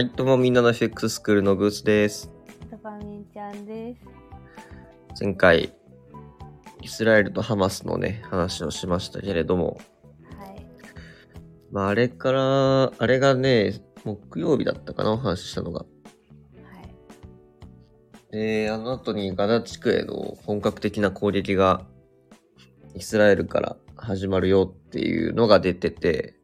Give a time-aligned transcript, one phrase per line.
[0.00, 2.32] はい、どうもみんなの FX スクールのグースです。
[2.70, 5.22] ドパミンちゃんです。
[5.22, 5.74] 前回、
[6.80, 9.78] イスラエルとハマスのね、話をしましたけれども、
[10.38, 10.66] はい。
[11.70, 13.74] まあ、あれから、あれがね、
[14.04, 15.80] 木曜日だったかな、お話ししたのが。
[15.80, 15.86] は
[18.30, 18.32] い。
[18.32, 20.14] で、あの後にガザ地区への
[20.46, 21.84] 本格的な攻撃が、
[22.94, 26.39] イスラエルから始まるよっていうのが出てて、はい。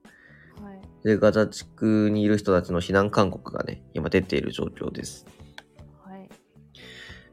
[1.07, 5.25] で、ガザ地区にいる人たちの避難勧告がね、今出ている状況です。
[6.03, 6.29] はい。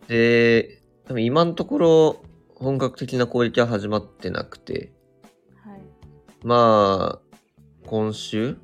[0.08, 2.24] で、多分今のところ、
[2.54, 4.94] 本格的な攻撃は始まってなくて、
[5.66, 5.82] はい。
[6.44, 7.38] まあ、
[7.88, 8.58] 今週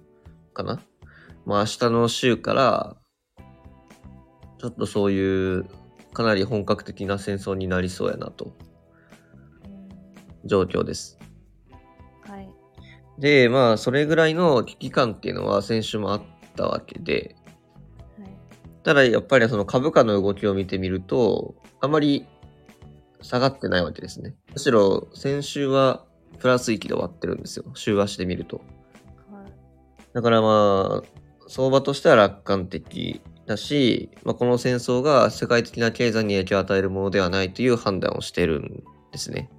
[0.53, 0.79] かな？
[1.43, 2.95] まあ明日の週から、
[4.59, 5.65] ちょっとそういう、
[6.13, 8.53] かなり本格的な戦争になりそうやなと、うん
[10.45, 11.18] 状況です。
[13.19, 13.21] はい。
[13.21, 16.21] で、まあ、それぐらいの危機感っていうのは先週もあっ
[16.55, 17.35] たわけで、
[18.17, 18.29] はい。
[18.83, 22.27] ただやっぱりその株価の動きを見てみると、あまり
[23.21, 24.35] 下がってないわけですね。
[24.53, 26.05] むしろ先週は
[26.39, 27.65] プラス域で終わってるんですよ。
[27.73, 28.61] 週足で見ると。
[29.31, 29.51] はい。
[30.13, 39.49] だからまあ、相場としては楽観的だし、まあ、この戦争が世界的な経済に影響を与えるものではないという判断をしているんですね。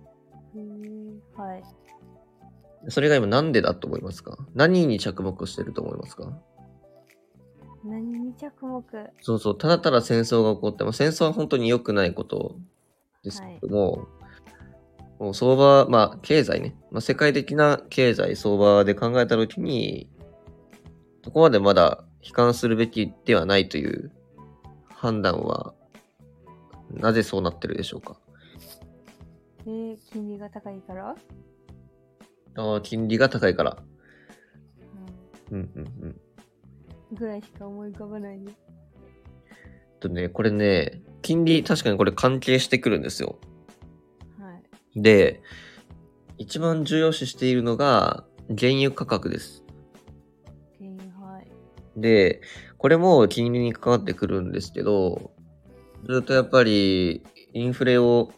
[2.88, 4.38] それが今なんでだと思いますか？
[4.54, 6.32] 何に着目してると思いますか？
[7.84, 8.82] 何に着目？
[9.20, 12.56] そうそう、ただただ戦争が起こって、まあ、戦争は本当に良くないこと
[13.22, 14.08] ですけども、
[15.18, 20.08] もう相場、まあ経済ね、まあ、世界的な経済、相場で考えたときに、
[21.22, 24.10] そこまでまだ悲観するべきではないという
[24.88, 25.74] 判断は、
[26.90, 28.16] なぜそうなってるでしょうか？
[29.66, 31.14] えー、金利が高いから？
[32.56, 33.76] ああ、金利が高いから。
[35.50, 36.08] ううんうんうん。
[36.10, 36.16] ん。
[37.12, 38.52] ぐらいしか思い浮かばないね。
[40.00, 43.38] とね、これね、金利、確かにこれ関係してくるんですよ。
[44.38, 44.52] は
[44.94, 45.02] い。
[45.02, 45.42] で、
[46.38, 49.64] 一番重要視しているのが原油価格です。
[50.78, 52.00] 金利、はい。
[52.00, 52.40] で、
[52.78, 55.32] これも金利に関わってくるんですけど、
[56.08, 57.22] ずっとやっぱり
[57.52, 58.32] インフレを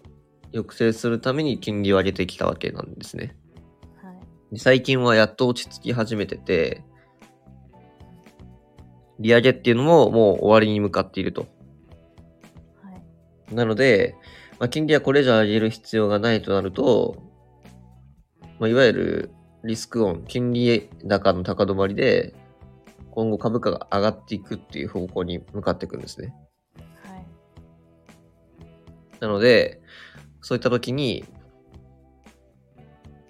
[0.53, 3.37] 抑制するために金利を上げてきたわけなんですね。
[4.57, 6.85] 最近はやっと落ち着き始めてて、
[9.19, 11.47] 利上げっていうのももう終わりに向かっていると。
[12.83, 12.91] は
[13.51, 13.55] い。
[13.55, 14.17] なので、
[14.59, 17.23] まあ、金利はこれ以上上げる必要がないとなると、
[18.59, 19.31] まあ、いわゆる
[19.65, 22.34] リスクオン、金利高の高止まりで、
[23.11, 26.34] 今後株価が上がっていくっていう方向に向かっていくんですね。
[26.77, 27.27] はい。
[29.21, 29.81] なので、
[30.41, 31.25] そういった時に、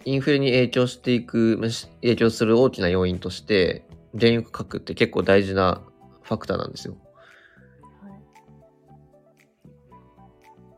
[0.05, 1.61] インフレに影響していく、
[2.01, 3.85] 影響する大きな要因として、
[4.19, 5.83] 原油価格って結構大事な
[6.23, 6.97] ファクターなんですよ。
[8.03, 8.09] は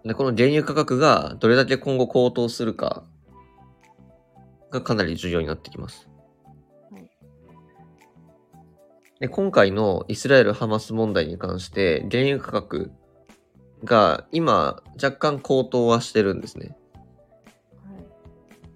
[0.04, 0.08] い。
[0.08, 3.04] で、この原油価格がどれだけ今後高騰するか
[4.70, 6.08] がかなり重要になってきます。
[6.90, 7.08] はい
[9.20, 12.90] で今回のイスラエル・ハマス問題に関して原油価格
[13.84, 16.76] が今若干高騰はしてるんですね。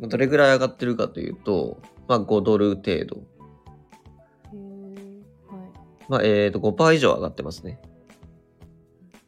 [0.01, 0.09] はい。
[0.09, 3.23] どれぐらい上がってるかというと、まあ5ドル程度。
[6.09, 7.81] まあえーと5%以上上がってますね。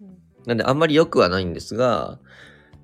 [0.00, 0.16] うん。
[0.46, 2.18] なんであんまり良くはないんですが、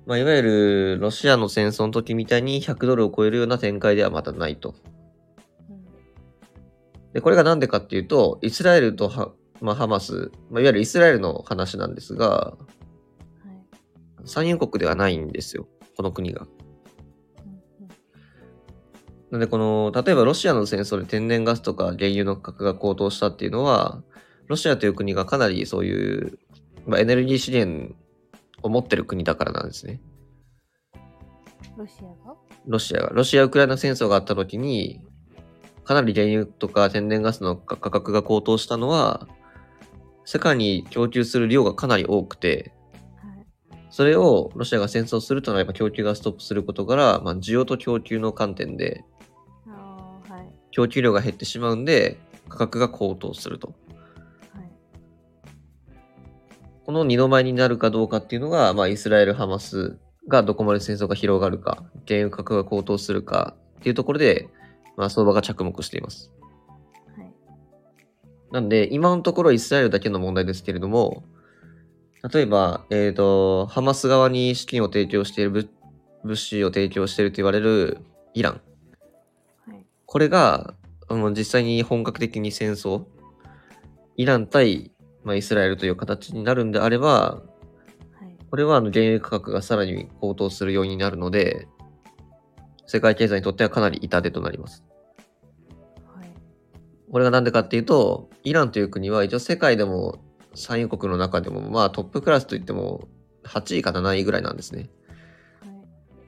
[0.05, 4.75] まあいわゆるロシアの戦争の時みたいに100ドルを超えるような展開ではまだないと。
[5.69, 5.83] うん。
[7.13, 12.57] で、これがなんでかっていうと、イスラエルとハ,、まあ、ハマス、まあ、いわゆるイスラエルの話なんですが、は
[14.23, 14.27] い。
[14.27, 15.67] 産油国ではないんですよ。
[15.97, 16.47] この国が。
[19.29, 24.01] なんでこの、例えばロシアの戦争で天然ガスとか原油の価格が高騰したっていうのは、
[24.47, 26.39] ロシアという国がかなりそういう、
[26.85, 27.93] まあ、エネルギー資源
[28.61, 29.99] を持ってる国だからなんですね。
[31.75, 32.35] ロシアが？
[32.65, 33.09] ロシアが。
[33.09, 35.01] ロシア・ウクライナ戦争があった時に、
[35.83, 39.27] かなり原油とか天然ガスの価価格が高騰したのは、
[40.23, 42.73] 世界に供給する量がかなり多くて、
[43.21, 43.45] はい。
[43.89, 49.03] それをロシアが戦争するとなれば供給がストップすることから、まあ、需要と供給の観点で。
[50.77, 52.19] 供給量が減ってしまうんで
[52.49, 53.73] 価格が高騰すると。
[54.53, 54.69] はい。
[56.85, 59.97] この二の舞になるかどうかっていうのが、まあ、イスラエル・ハマス
[60.27, 64.49] がどこまで戦争が広がるか、原油価格が高騰するかっていうところで、
[64.97, 66.31] まあ、相場が着目しています。
[67.17, 67.33] はい。
[68.51, 71.23] なんで、今のところイスラエルだけの問題ですけれども、
[72.31, 75.67] 例えば、えっ、と、ハマス側に資金を提供している物
[76.23, 77.97] 物資を提供していると言われる
[78.35, 78.61] イラン。
[80.07, 80.13] はい。
[80.13, 80.73] これが、
[81.09, 83.05] あの実際に本格的に戦争
[84.17, 84.91] イラン対、
[85.23, 87.43] まあ、イスラエルという形になるんであれば、
[88.19, 88.37] はい。
[88.49, 91.67] これはあの原油価格がさらに高騰するようになるので、
[92.87, 94.83] 世界経済にとってはかなり痛手となります。
[96.15, 96.33] はい。
[97.11, 100.19] これがなんでかっていうと、イランという国は一応世界でも
[100.55, 103.07] 産油国の中でもまあトップクラスといっても
[103.43, 104.89] 8位か7位ぐらいなんですね。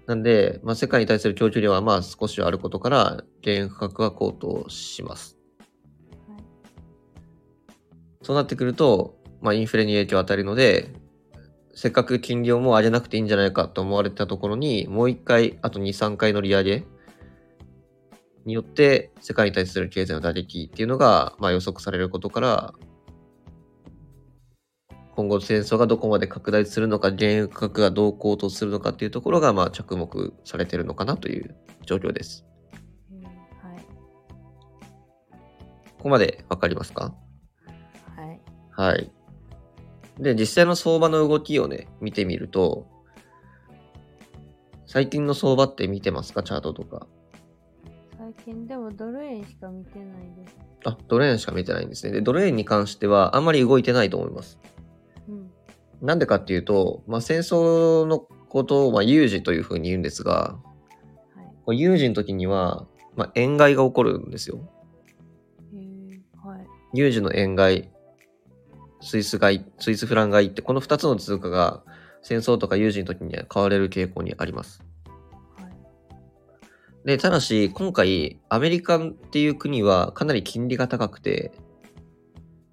[0.10, 0.16] はい。
[0.16, 5.38] なんで、まあ、世界に対する供給量はまあ少しはあることから、原油価格は高騰します。
[6.28, 6.44] はい。
[8.24, 10.90] そうなってくると、まあ、インフレに影響を与えるので、
[11.74, 16.84] せっかく金利をもう上げなくていいんじゃないかと思われてたところに、もう一回、あと2、3回の利上げ
[18.46, 22.74] によって、世界に対する経済の打撃っていうのが、まあ、予測されることから、
[25.19, 32.45] 今後戦争がどこまで拡大するのか、原油価格がどう高騰するのかっていうところが、まあ、着目されてるのかなという状況です。
[33.12, 33.33] うんはい。
[35.98, 37.13] ここまでわかりますか？
[38.16, 38.92] はい。
[38.92, 39.12] はい。
[40.19, 42.88] で、実際の相場の動きをね、見てみると、
[44.86, 46.44] 最近の相場って見てますか？
[46.44, 47.07] チャートとか。
[48.18, 50.07] 最近でもドル円しか見てない
[50.45, 50.56] です。
[50.86, 52.13] あ、ドル円しか見てないんですね。
[52.13, 54.57] で、ドル円に関してはあんまり動いてないと思います。
[56.01, 56.07] うん。
[56.07, 60.57] なんでかっていうと、まあ、戦争のことを、まあ、有事というふうに言うんですが、
[61.66, 61.80] はい。
[61.80, 64.60] 有事の時には、まあ、円買いが起こるんですよ。
[66.44, 66.68] はい。
[66.94, 67.90] 有事の円買い、
[69.01, 71.84] スイス買い、スイスフラン買いって、この2つの通貨が
[72.22, 74.84] 戦争とか有事の時には買われる傾向にあります。
[75.57, 75.74] はい。
[77.06, 81.51] で、ただし、今回、アメリカっていう国はかなり金利が高くて、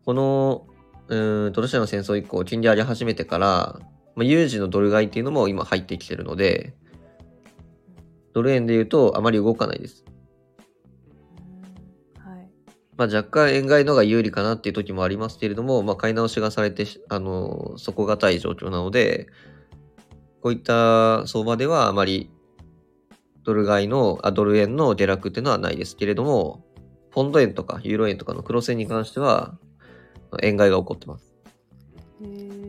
[0.04, 0.66] この、
[1.08, 3.78] うーんと、ロシアの戦争以降、金利上げ始めてから、
[4.14, 6.74] まあ、有事のドル買いっていうのも今入ってきてるので、
[8.32, 10.04] ドル円で言うとあまり動かないです。
[12.18, 12.50] はい。
[12.96, 19.28] まあ、若干円買いの方が有利かなっていう時もありますけれども、まあ、買い直しがされてし、あの、底堅い状況なので、
[20.42, 22.30] こういった相場ではあまり
[23.46, 26.64] ドル買いの、あ、ドル円の下落っていうのはないですけれども、
[27.12, 29.56] ポンド円とかユーロ円とかのクロス円に関しては、
[30.42, 31.34] 円買いが起こってます。
[32.22, 32.66] へえ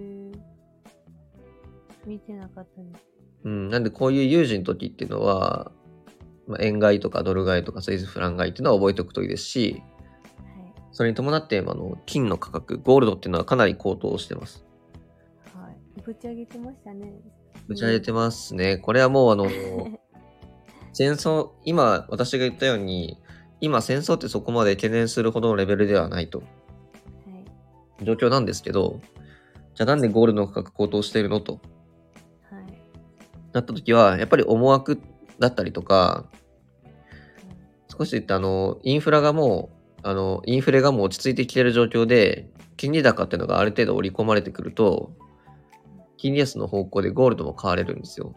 [2.06, 3.06] 見てなかったです。
[3.44, 5.71] うん、なんでこういう有事の時っていうのは、
[6.48, 9.83] まあ、円買いとかドル買いとかスイスフラン買いっていうのは覚えておくといいですし、
[10.38, 10.74] はい。
[10.92, 14.65] それに伴って、あの、金の価格、ゴールドっていうのはかなり高騰してます。
[15.54, 16.01] はい。
[16.01, 17.13] ぶち上げてましたね。
[17.68, 18.77] ぶち上げてますね。
[18.77, 19.48] これはもうあの、
[20.94, 23.18] 戦争、今私が言ったように、
[23.59, 26.44] 今戦争ってそこまで懸念するほどのレベルではないと。
[27.97, 28.05] はい。
[28.05, 29.01] 状況なんですけど、
[29.75, 31.61] じゃあなんでゴールドの価格高騰しているのと？
[32.49, 32.63] はい。
[33.53, 35.01] なった時は、やっぱり思惑
[35.39, 36.25] だったりとか、
[37.97, 45.11] 少し言ってあの、インフラがもう、あの、インフレがもう落ち着いてきている状況で、金利高っていうのがある程度織り込まれてくると、
[46.17, 48.35] 金利安の方向でゴールドも買われるんですよ。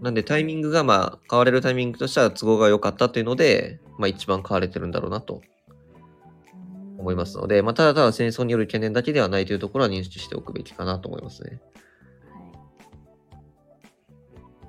[0.00, 5.40] なんでタイミングがまあ買われるタイミングとしては都合が良かったというので、まあ一番買われてるんだろうなと
[6.98, 11.60] 思いますので、まあただただ戦争による懸念だけではないというところは認識しておくべきかなと思いますね。
[12.30, 12.40] は
[13.40, 13.42] い。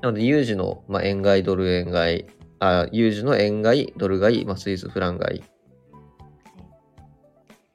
[0.02, 2.26] なので有事の、まあ、円買い、ドル円買い、
[2.60, 5.44] あ、有事の円買い、ドル買い、まあ、スイスフラン買い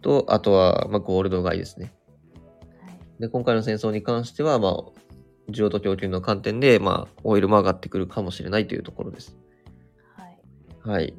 [0.03, 1.93] と、あとは、まあ、ゴールド買いですね。
[2.83, 3.21] はい。
[3.23, 4.75] で、今回の戦争に関しては、まあ、
[5.51, 9.37] 需要と供給の観点で、まあ、オイルも上がってくるかもしれないというところです。
[10.15, 10.39] はい。
[10.83, 11.15] はい。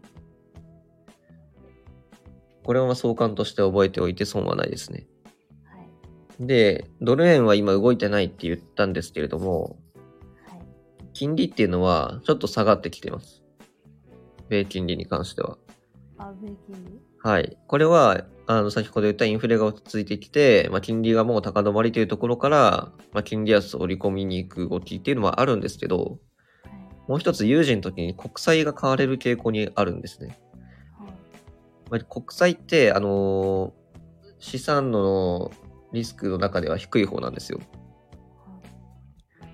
[2.66, 5.08] これはまあ相関として覚えておいて損はないですね。
[5.64, 5.78] は
[6.44, 6.48] い。
[6.48, 9.78] で、ドル円は今動いてないって言ったんですけれども、
[10.48, 10.60] はい。
[11.14, 13.44] 金利っていうのはちょっと下がってきています。
[14.50, 15.58] 米金利に関しては。
[16.18, 17.00] あ、米金利？
[17.20, 17.58] はい。
[17.68, 26.20] これは、あの、先ほど言ったインフレが落ち着いてきて、まあ、金利がもう高止まりというところから、まあ、金利安を織り込みに行く動きっていうのはあるんですけど、
[26.64, 26.74] はい。
[27.08, 30.38] もう一つ有事の時に国債が買われる傾向にあるんですね。
[31.90, 32.02] はい。
[32.02, 33.86] まあ、国債って、あのー
[34.40, 35.52] 資産の
[35.92, 37.60] リスクの中では低い方なんですよ。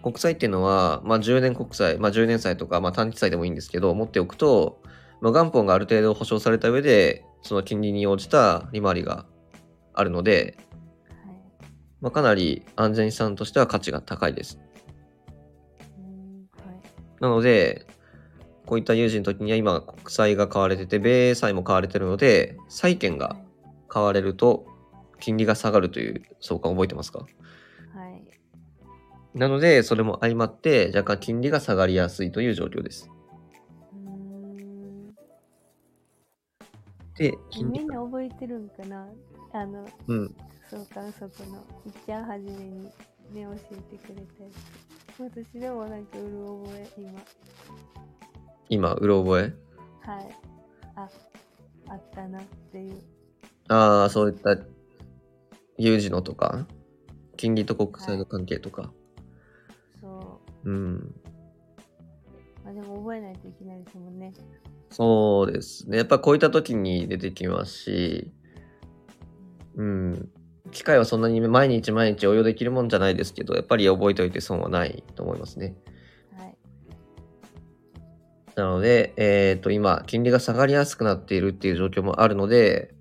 [0.04, 4.82] 国債っていうのは、まあ、10年国債、まあ、10年債とか、まあ、短期債でもいいんですけど、持っておくと、
[5.22, 9.26] まあ、元本がある程度保証された上で、その金利に応じた利回りが
[9.94, 10.58] あるので、
[11.08, 11.36] はい。
[12.02, 14.60] まあ、かなり安全資産としては価値が高いです。
[17.20, 17.86] なので、
[18.72, 23.38] こういった有事の時には今国債が買われてて、米債も買われてるので、債券がはい。
[23.90, 24.66] 買われると
[25.20, 27.20] 金利が下がるという相関覚えてますか？
[27.20, 27.28] はい。
[29.38, 33.10] なので、それも相まって若干金利が下がりやすいという状況です。
[37.18, 39.06] で、金利みんな覚えてるんかな？
[39.52, 40.34] あの、うん。
[40.70, 42.92] そうか、そこの、いっちゃんはじめにね、
[43.34, 45.22] 教えてくれたやつ。
[45.22, 46.30] 私でもなんかうる
[46.64, 47.12] 覚え、今。
[48.72, 49.42] 今、うろ覚え？
[50.10, 50.30] はい。
[50.96, 51.10] あ、
[51.90, 53.02] あったなっていう。
[53.68, 54.58] ああ、そういった
[55.78, 56.66] 有事のとか、
[57.36, 58.94] 金利と国債の関係とか？
[60.00, 60.70] そう。
[60.70, 61.16] うん。
[62.64, 64.32] まあでも覚えないといけないですもんね。
[64.90, 65.98] そうですね。
[65.98, 68.32] やっぱこういった時に出てきますし、
[69.76, 70.30] うん。
[70.72, 75.76] 機械はそんなに毎日毎日応用できるもんじゃないですけど、やっぱり覚えておいて損はないと思いますね。
[78.56, 78.66] はい。
[78.66, 82.94] なので、えっ、と、今、金利が下がりやすくなっているっていう状況もあるので、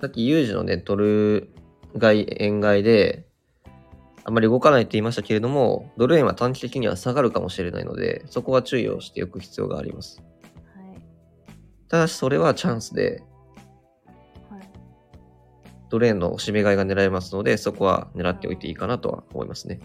[0.00, 0.12] さっはい。
[0.12, 1.50] き有事のね、ドル
[1.98, 3.26] 買い、円買いで、
[4.24, 10.22] あまり動かないって言いましたけれども、ドル円は短期的には下がるかもしれないので、そこは注意をしておく必要があります。
[10.74, 11.02] はい。
[11.88, 13.22] ただし、それはチャンスで、
[14.48, 14.70] はい。
[15.90, 19.80] ドル円の締め買いが狙えますので、そこは狙っておいていいかなとは思いますね。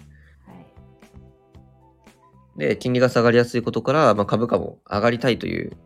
[2.57, 2.69] はい。
[2.69, 5.77] で、金利が下がりやすいことから、まあ、株価も上がりたいという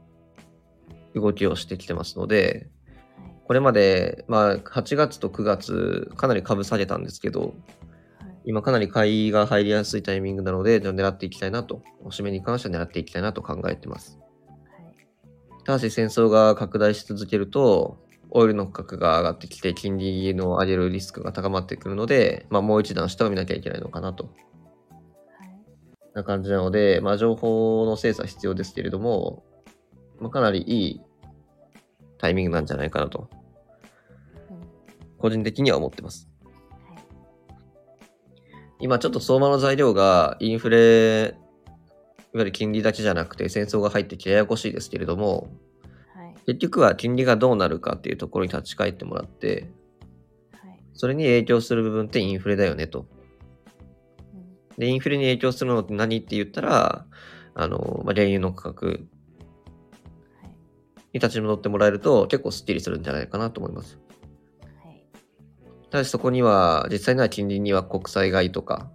[1.13, 2.69] 動きをしてきてますので、
[3.17, 3.31] はい。
[3.45, 7.53] これまで、まあ、8月と9月、かなり株下げたんですけど、はい。
[8.45, 14.19] 今かなり買いが入りやすいタイミングなので、じゃあ狙っていきたいなと、お締めに関しては狙っていきたいなと考えてます。
[14.19, 15.63] はい。
[15.63, 17.97] ただし戦争が拡大し続けると、
[18.31, 24.29] オイルの価格が上がってきて、金利の上げるリスクが高まってくるので、まあ、もう一段下を見なきゃいけないのかなと。
[26.13, 26.23] はい。
[26.23, 29.43] な感じなので、まあ、情報の精査必要ですけれども、
[30.19, 31.01] まあ、かなりいい
[32.17, 33.29] タイミングなんじゃないかなと、
[34.49, 34.57] うん。
[35.17, 36.29] 個人的には思ってます。
[36.87, 37.03] はい。
[38.79, 41.35] 今ちょっと相場の材料がインフレ、
[42.33, 45.49] いわゆる金利だけじゃなくて戦争が入ってきてややこしいですけれども、
[46.13, 46.35] はい。
[46.45, 49.71] 結局は金利がどうなるかっていうところに立ち返ってもらって、
[50.51, 50.79] はい。
[50.93, 53.07] それに影響する部分ってインフレだよねと。
[54.81, 54.87] うん。
[54.87, 57.05] で、インフレに影響するのって何って言ったら、
[57.53, 60.51] あの、まあ、原油の価格はい。
[61.13, 63.99] に立ち戻ってもらえると結構スッキリするんじゃないかなと思います。
[64.83, 65.05] はい。
[65.89, 68.89] ただしそこには、実際には金利には国債買いとか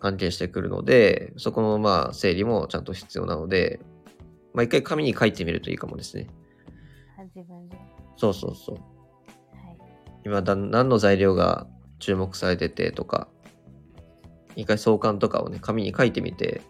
[0.00, 3.80] 関係してくるので、そこのまあ整理もちゃんと必要なので、
[4.52, 6.26] まあ一回紙に書いてみるといいかもですね。
[7.18, 7.76] あ、自分で。
[8.16, 8.76] そうそうそう。
[8.76, 9.78] はい。
[10.24, 11.66] 今だ何の材料が
[11.98, 13.28] 注目されててとか、
[14.56, 16.62] 一回相関とかをね、紙に書いてみて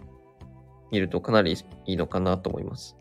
[0.91, 2.97] みるとかなりいいのかなと思います。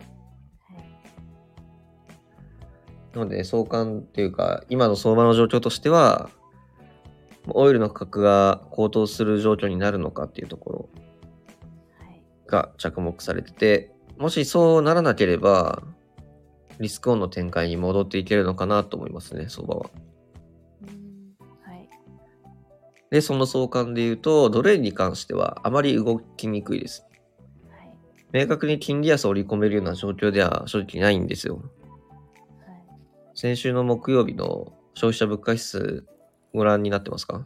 [3.13, 6.30] なので、ね、相関っていうか、今の相場の状況としては、
[7.48, 11.04] オイルの価格が高騰する状況になるのかっていうところ。
[12.54, 15.82] が着目されてて、もしそうならなければ、
[16.80, 19.90] リスクオンの展開に戻っていけるのかなと思いますね、相場は。
[23.13, 27.05] で、その相関で言うと、ドル円に関してはあまり動きにくいです。
[27.70, 27.91] はい。
[28.32, 31.58] 明確に金利安を織り込めるような状況では正直ないんですよ。
[31.58, 31.63] はい。
[33.36, 36.08] 先週の木曜日の消費者物価指数
[36.55, 37.46] ご覧になってますか？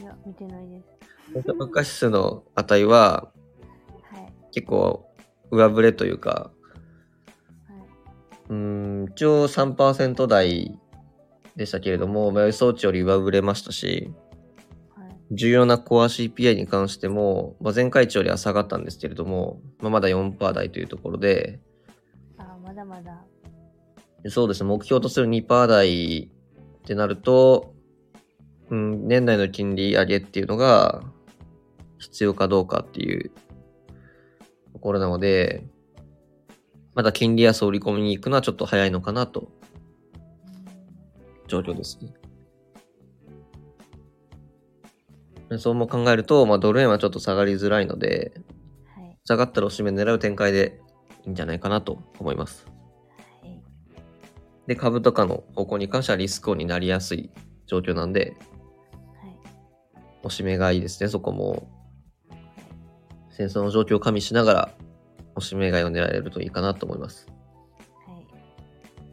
[0.00, 0.88] いや、見てないです。
[1.34, 3.30] 消費者物価指数の値は
[4.10, 4.32] はい。
[4.50, 5.08] 結構
[5.52, 6.50] 上振れというか、
[7.68, 7.80] はい。
[8.48, 10.76] うーん、一応3%台
[11.54, 14.21] でしたけれども、まあ予想値より上振れましたし、はい。
[15.32, 21.58] 重要なコア CPI に関しても、まあ、前回値よりは下がったんですけれども、まあ、まだ4%台というところで、
[22.36, 23.24] あ、まだまだ。
[24.28, 26.30] そうですね、目標とする2%台
[26.82, 27.74] ってなると、
[28.68, 31.02] うん、年内の金利上げっていうのが
[31.98, 33.30] 必要かどうかっていう
[34.74, 35.64] ところなので、
[36.94, 39.50] まだ金利安を織り込みに行くのはちょっと早いのかなと、
[41.48, 42.12] 状況ですね。
[45.58, 48.32] そうも考えると、まあ、ドル円はちょっと下がりづらいので、
[48.96, 49.18] はい。
[49.24, 50.80] 下がったらおしめ狙う展開で
[51.24, 52.66] いいんじゃないかなと思います。
[53.42, 53.62] はい。
[54.66, 57.30] で、株とかの方向に関してはリスクオンになりやすい
[57.66, 58.36] 状況なんで、
[59.20, 59.36] はい。
[60.22, 61.68] おしめがいいですね、そこも。
[63.30, 64.74] 戦争の状況を加味しながら、
[65.34, 67.26] おしめ買いを狙えるといいかなと思います。
[68.06, 68.18] は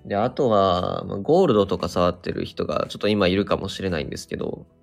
[0.05, 0.07] い。
[0.07, 4.78] で、あとは、まあゴールドとか触ってる人がちょっと今いるかもしれないんですけど、はい。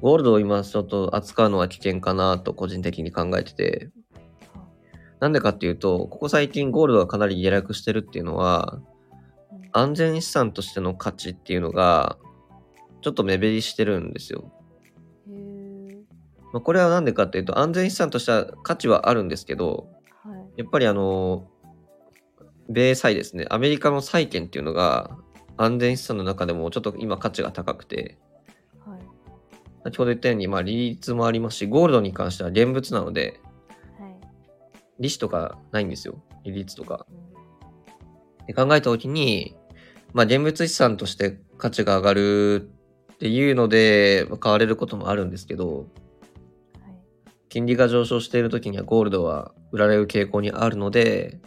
[0.00, 3.90] ゴールドを今ちょっと扱うのは危険かなと個人的に考えてて、
[4.54, 4.62] は
[5.20, 8.96] なんでかっていうと、ここ最近ゴールドがかなり下落してるっていうのは、うん
[9.76, 12.16] 安全資産としての価値っていうのが、
[13.02, 14.50] ちょっと目減りしてるんですよ。
[16.54, 19.88] まあ、これはなんでかっていうと、安全資産としては価値はあるんですけど、
[20.24, 20.62] はい。
[20.62, 21.50] やっぱりあの、
[22.70, 25.18] 米債ですね、アメリカの債券っていうのが、
[25.58, 28.18] 安全資産の中でもちょっと今価値が高くて、はい。
[29.86, 33.40] 先ほど言ったように、まあ利率もありますし、ゴールドに関しては現物なので、
[33.98, 34.16] はい。
[34.98, 36.22] 利子とかないんですよ。
[36.44, 37.06] 利率とか。
[37.08, 37.26] うん
[38.46, 39.56] で考えたときに、
[40.12, 42.70] まあ現物資産として価値が上がる
[43.14, 45.86] っていうので、まあ買われることもあるんですけど、はい。
[47.48, 51.40] 金利が上昇している時にはゴールドは売られる傾向にあるので、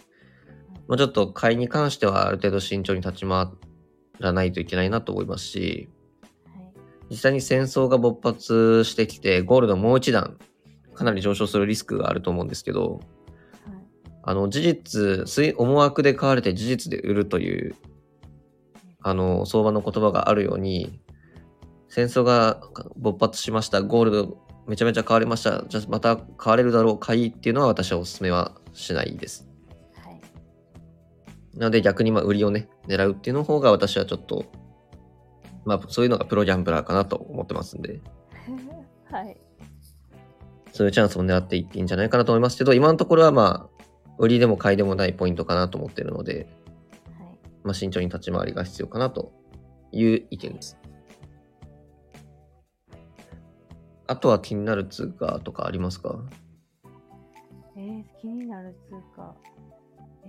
[0.88, 3.48] まあ、ちょっと買いに関してはある程度慎重に立ち回
[4.20, 5.99] らないといけないなと思いますし、はい。
[7.10, 10.38] 実際に戦争が勃発してきて、ゴールドもう一段
[10.94, 13.00] かなり上昇するリスクがあると思うんですけど、
[13.66, 13.78] はい。
[14.24, 17.76] あの事実、推思惑で買われて事実で売るという、
[19.02, 21.00] あの相場の言葉があるように、
[21.88, 22.62] 戦争が
[22.98, 24.38] 勃発しました、ゴールド
[24.68, 29.50] めちゃめちゃ買われました、じゃあまた買われるだろう、買いっていうのは私はお勧めはしないです。
[30.04, 30.22] はい。
[31.58, 34.46] なので逆にまあ売りをね、狙うっていうの方が私はちょっと、
[35.70, 38.02] まあそういうのがプロギャンブラーかなと思ってますんで、
[39.12, 39.38] はい。
[40.72, 46.48] そういうチャンスを狙っていっていいんじゃないかなと思いますけど、今のところはまあ、売りでも買いでもないポイントかなと思ってるので、
[47.18, 47.38] はい。
[47.64, 49.32] まあ慎重に立ち回りが必要かなと
[49.92, 50.78] いう意見です。
[54.08, 56.20] あとは気になる通貨とかありますか？
[57.76, 59.36] えー、気になる通貨。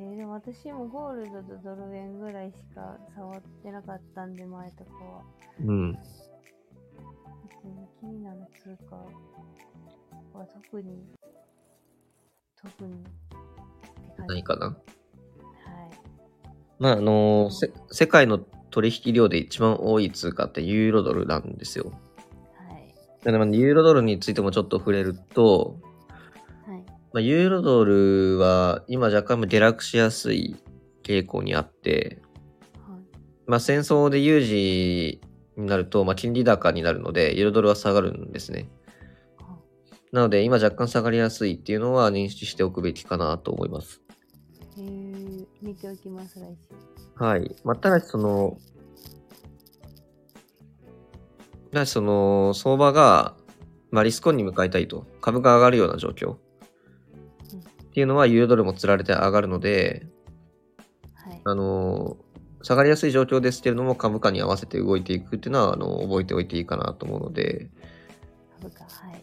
[0.00, 5.22] えー、でも私もゴールドとドル円ぐらいしか触ってなかったんで、前とかは。
[5.62, 5.92] うん。
[5.92, 6.02] 別
[7.66, 11.04] に気になる通貨は特に、
[12.56, 13.08] 特にって
[14.16, 14.34] 感じ。
[14.36, 14.76] 何かなはい。
[16.78, 18.38] まああのせ世界の
[18.70, 21.92] 取引量で一番多い通貨ってユーロドルなんですよ。
[22.56, 22.94] はい。
[23.30, 25.89] なので、ユーロドルについてもちょっと触れると、はい。
[27.12, 30.56] まあ、ユーロドルは今若干下落しやすい
[31.02, 32.22] 傾向にあって、
[32.86, 33.00] はい。
[33.46, 35.20] まあ、戦争で有事
[35.56, 38.68] になると、まあ、金利高になるので、ユーロドルは下がるんですね。
[39.38, 39.58] は
[40.12, 44.00] なので、今若干下がりやすいっていうのは認識しておくべきかなと思います。
[44.78, 47.24] えー、見ておきます、来週。
[47.24, 47.56] はい。
[47.64, 48.56] まあ、ただし、その、
[51.72, 53.34] ただし、その、相場が、
[53.90, 56.36] まあ、リスクオンに向かいたいと、株が上がるような状況。
[58.00, 60.06] っていうのは、ユーロドルも釣られて上がるので、
[61.12, 61.40] はい。
[61.44, 62.16] あの、
[62.62, 67.68] 下がりやすい状況ですけれども、株価に合わせて動いていくっていうのは、あの、覚えておいていいかなと思うので、
[68.58, 69.22] 株価、はい。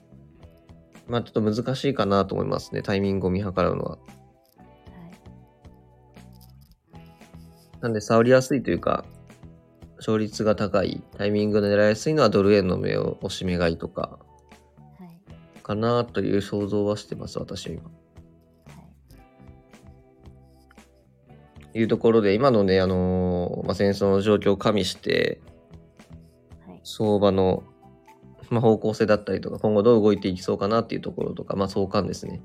[1.07, 2.83] まあ、ちょっと難しいかなと思いますね。
[2.83, 3.97] タイミングを見計らうのは。
[3.97, 3.97] は
[6.93, 7.01] い。
[7.81, 9.05] なんで、触りやすいというか、
[9.97, 14.19] 勝率が高い、タイミングで狙いやすいのはドル円の目を押し目買いとか、
[14.99, 15.61] はい。
[15.63, 17.89] かなという想像はしてます、私は今。
[21.77, 21.81] い。
[21.81, 25.41] いうところで、今のね、あのーまあ、戦争の状況を加味して、
[26.65, 26.81] はい。
[26.83, 27.63] 相場の、
[28.49, 32.41] まあ、方向性だったりとか、今後どう動いていきそうかなっていうところとか、まあ、相関ですね。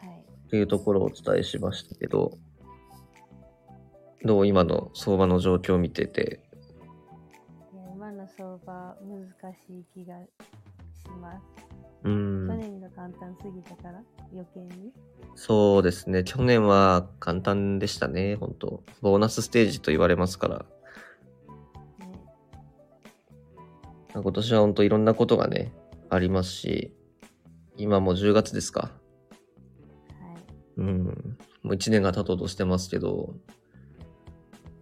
[0.00, 0.20] はい。
[0.46, 2.38] っていうところをお伝えしましたけど、
[4.22, 6.40] どう今の相場の状況を見てて、
[7.94, 10.28] 今の相場、難しい気がし
[11.20, 11.69] ます。
[12.04, 14.92] うーん、去年が簡単すぎたから、余計に。
[15.34, 16.24] そうですね。
[16.24, 20.64] 去年は簡単でしたね、本当ボーナスステージと言われますから、ね。
[24.14, 25.72] 今年は本当いろんなことがね、
[26.08, 26.94] ありますし、
[27.76, 28.80] 今もう10月ですか。
[28.80, 28.92] はい。
[30.78, 31.04] うん。
[31.62, 33.34] もう1年が経とうとしてますけど、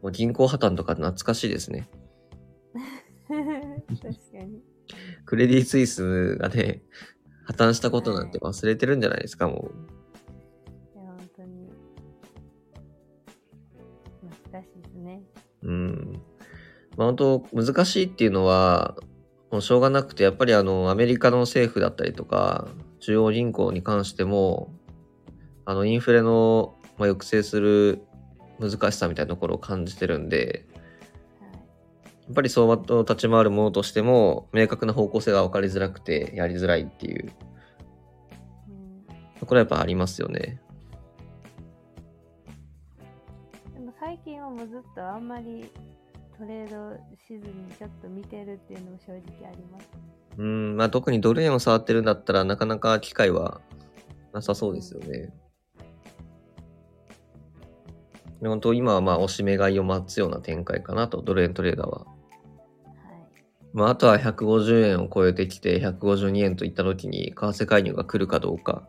[0.02, 1.88] もう銀行破綻とか懐かしいですね。
[3.28, 4.62] 確かに。
[5.24, 6.82] クレディ・スイスがね、
[7.44, 9.70] 破綻したことなんて忘れてるんじゃないですか、も
[10.94, 11.70] いや、本当に。
[14.52, 15.22] 難しいですね。
[15.62, 15.68] う。
[15.68, 16.22] うん。
[16.96, 18.96] まあ本当難しいっていうのは、
[19.50, 22.68] もうしょうがなくて、やっぱりあの、アメリカの政府だったりとか、
[23.00, 24.74] 中央銀行に関しても、
[25.64, 28.02] あの、インフレの、まあ、抑制する
[28.58, 30.66] 難しさみたいなところを感じてるんで、
[32.30, 37.32] っぱり相場と立ち回るものとしても、明確な方向性が分かりづらくて、やりづらいっていう、
[38.68, 40.60] うん、これはやっぱありますよね。
[43.74, 45.70] でも最近はもうずっとあんまり
[46.38, 49.88] トレードしずにちょっと見てるっていうのも正直あります。
[50.36, 53.60] うん、まあ特にドル円を触ってるんだったらなかなか機会は
[54.32, 55.32] なさそうですよね。
[58.40, 62.06] で本当今はまあ押し目買いを待つような展開かなと、ドル円トレーダーは。
[63.78, 63.84] はい。
[63.84, 68.72] まああとは150円を超えてきて152円といった時に為替介入が来るかどうか。
[68.72, 68.88] はい。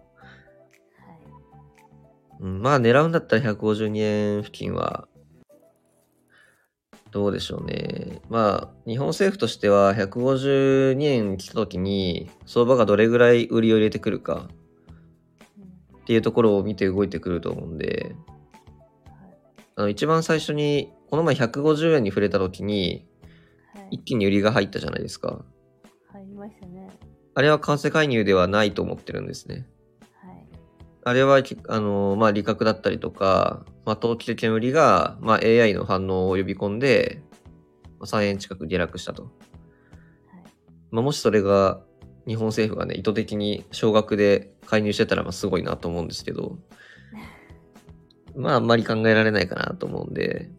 [2.41, 3.97] うん、まあ狙うんだったら152
[4.37, 5.07] 円付近は
[7.11, 8.21] どうでしょうね。
[8.29, 14.47] まあ、日本政府としては152円来た時に、相場がどれぐらい売りを入れてくるか
[15.91, 18.35] うんっていうところを見て動いてくると思うんで、はい
[19.75, 23.07] あの一番最初に、この前150円に触れた時に、
[23.79, 25.43] はい一気に売りが入ったじゃないですか。
[26.11, 26.89] 入りましたね。
[27.35, 29.67] あれは為替介入ではないと思ってるんですね。
[30.13, 30.47] はい。
[31.05, 37.23] あれはき、あの、まあ、利確だったりとか、まあ、投機的な売りが、まあ、AI の反応を呼び込んで、
[37.99, 39.23] まあ3円近く下落したと。
[39.23, 39.31] はい。
[40.91, 41.81] まあ、もしそれが、
[42.27, 46.59] 日本政府がね、意図的に少額で介入してたら、まあ、すごいなと思うんですけど、
[48.35, 50.58] まあ、あんまり考えられないかなと思うんで、はい。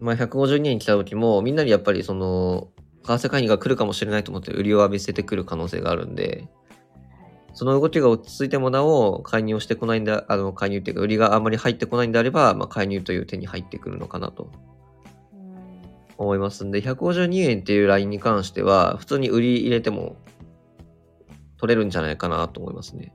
[0.00, 2.68] まあ、152円来た時も、みんなにやっぱりその、
[3.04, 6.48] 為替介入が来るかもしれないと思って売りを浴びせてくる可能性があるんで、
[7.54, 14.50] その動きが落ち着いてもなお、介入をしてこないんだ、あの、介入っていうか、売りがあまり入ってこないんであれば、まあ、介入という手に入ってくるのかなと。
[16.18, 20.16] 思いますんで、152円っていうラインに関しては、普通に売り入れても
[21.58, 23.12] 取れるんじゃないかなと思いますね。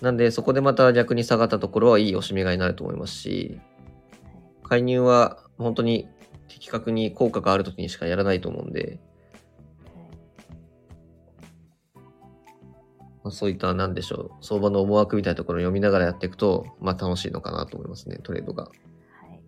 [0.00, 3.60] なんで、そこでまた逆に下がったところはいいおしめ買いになると思いますし、
[4.62, 6.08] 介入は本当に
[6.46, 9.00] 的確に効果がある時にしかやらないと思うんで、
[13.24, 18.64] まあ、そういったなんでしょう、相場の思惑みたいなところを読みながらやっていくと、まあ楽しいのかなと思いますね、トレードが。
[18.64, 19.42] はい。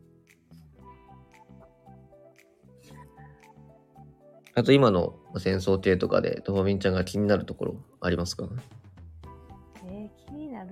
[4.55, 8.49] あと今の戦争系とかで、ドファミンちゃんが気になるところありますか？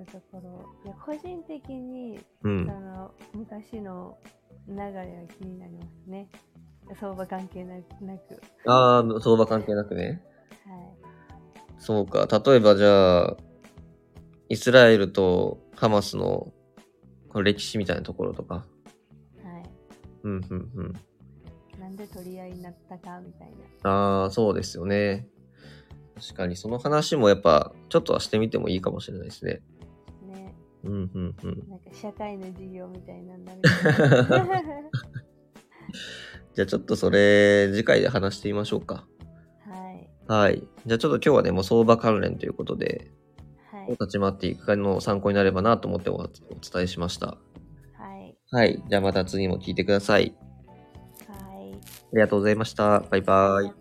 [0.09, 0.67] ところ。
[0.85, 2.67] いや、個人的に、うそん。
[2.67, 4.19] の、昔の
[4.69, 4.95] 流れは
[5.39, 6.29] 気になりますね。
[6.99, 8.41] 相場関係ななく。
[8.67, 10.23] ああ、相場関係なくね。
[10.65, 11.79] はい。
[11.79, 12.27] そうか。
[12.45, 13.37] 例えばじゃあ、
[14.49, 16.53] イスラエルとハマスの
[17.29, 18.55] この歴史みたいなところとか。
[18.55, 18.65] はい。
[20.25, 20.93] うん、うん、うん。
[21.79, 23.49] なんで取り合いになったかみたい
[23.85, 25.29] ああ、そうですよね。
[26.21, 29.63] 確かにその話もやっぱちょっとはしてみてもいいかもしれないですね。
[30.85, 31.69] うん、うん、うん。
[31.69, 34.49] なんか社会の授業みたいなんだみたいな。
[36.55, 39.07] じゃあちょっとそれ次回で話してみましょうか。
[39.61, 40.11] はい。
[40.27, 40.67] はい。
[40.87, 43.13] じゃあちょっと今日はね、もう相場関連ということで、
[43.71, 43.91] はい。
[43.93, 46.33] 立ち回っていくかの参考になればなと思っておお伝
[46.83, 47.27] えしました。
[47.27, 47.37] は
[48.17, 48.37] い。
[48.51, 48.83] はい。
[48.89, 50.35] じゃあまた次も聞いてください。
[51.29, 51.75] はい。
[51.75, 51.79] あ
[52.13, 53.01] りがとうございました。
[53.01, 53.78] バイバイ。